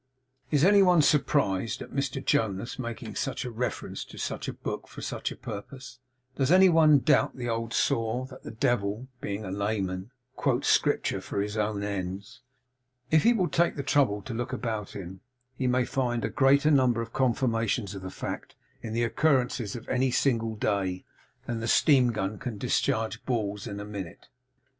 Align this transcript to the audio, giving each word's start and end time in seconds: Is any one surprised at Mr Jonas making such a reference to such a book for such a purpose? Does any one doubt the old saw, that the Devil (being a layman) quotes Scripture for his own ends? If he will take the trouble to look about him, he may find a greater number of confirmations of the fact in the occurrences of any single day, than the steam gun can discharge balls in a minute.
Is 0.49 0.63
any 0.65 0.81
one 0.81 1.03
surprised 1.03 1.79
at 1.79 1.91
Mr 1.93 2.25
Jonas 2.25 2.79
making 2.79 3.13
such 3.13 3.45
a 3.45 3.51
reference 3.51 4.03
to 4.05 4.17
such 4.17 4.47
a 4.47 4.53
book 4.53 4.87
for 4.87 4.99
such 4.99 5.31
a 5.31 5.35
purpose? 5.35 5.99
Does 6.37 6.51
any 6.51 6.69
one 6.69 6.97
doubt 7.01 7.35
the 7.35 7.47
old 7.47 7.71
saw, 7.71 8.25
that 8.25 8.41
the 8.41 8.49
Devil 8.49 9.09
(being 9.21 9.45
a 9.45 9.51
layman) 9.51 10.09
quotes 10.35 10.67
Scripture 10.67 11.21
for 11.21 11.39
his 11.39 11.55
own 11.55 11.83
ends? 11.83 12.41
If 13.11 13.21
he 13.21 13.31
will 13.33 13.47
take 13.47 13.75
the 13.75 13.83
trouble 13.83 14.23
to 14.23 14.33
look 14.33 14.51
about 14.53 14.95
him, 14.95 15.21
he 15.55 15.67
may 15.67 15.85
find 15.85 16.25
a 16.25 16.29
greater 16.29 16.71
number 16.71 17.03
of 17.03 17.13
confirmations 17.13 17.93
of 17.93 18.01
the 18.01 18.09
fact 18.09 18.55
in 18.81 18.93
the 18.93 19.03
occurrences 19.03 19.75
of 19.75 19.87
any 19.87 20.09
single 20.09 20.55
day, 20.55 21.05
than 21.45 21.59
the 21.59 21.67
steam 21.67 22.11
gun 22.11 22.39
can 22.39 22.57
discharge 22.57 23.23
balls 23.25 23.67
in 23.67 23.79
a 23.79 23.85
minute. 23.85 24.29